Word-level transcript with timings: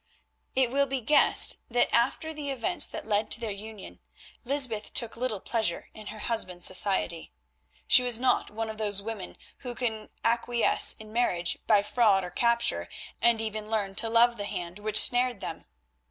It 0.55 0.71
will 0.71 0.87
be 0.87 0.99
guessed 0.99 1.57
that 1.69 1.93
after 1.93 2.33
the 2.33 2.49
events 2.49 2.87
that 2.87 3.05
led 3.05 3.29
to 3.29 3.39
their 3.39 3.51
union 3.51 3.99
Lysbeth 4.43 4.95
took 4.95 5.15
little 5.15 5.39
pleasure 5.39 5.89
in 5.93 6.07
her 6.07 6.17
husband's 6.17 6.65
society. 6.65 7.31
She 7.85 8.01
was 8.01 8.17
not 8.19 8.49
one 8.49 8.67
of 8.71 8.79
those 8.79 8.99
women 8.99 9.37
who 9.59 9.75
can 9.75 10.09
acquiesce 10.25 10.93
in 10.95 11.13
marriage 11.13 11.59
by 11.67 11.83
fraud 11.83 12.25
or 12.25 12.31
capture, 12.31 12.89
and 13.21 13.39
even 13.43 13.69
learn 13.69 13.93
to 13.97 14.09
love 14.09 14.37
the 14.37 14.45
hand 14.45 14.79
which 14.79 14.99
snared 14.99 15.39
them. 15.39 15.65